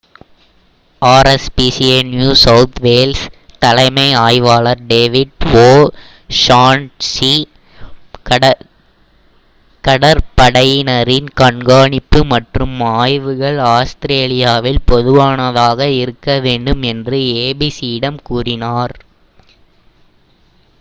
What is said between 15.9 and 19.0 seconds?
இருக்க வேண்டும் என்று abc யிடம் கூறினார்